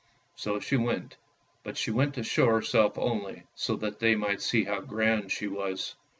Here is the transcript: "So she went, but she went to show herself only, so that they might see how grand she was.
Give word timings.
"So 0.43 0.59
she 0.59 0.77
went, 0.77 1.17
but 1.61 1.77
she 1.77 1.91
went 1.91 2.15
to 2.15 2.23
show 2.23 2.47
herself 2.47 2.97
only, 2.97 3.43
so 3.53 3.75
that 3.75 3.99
they 3.99 4.15
might 4.15 4.41
see 4.41 4.63
how 4.63 4.81
grand 4.81 5.31
she 5.31 5.45
was. 5.47 5.93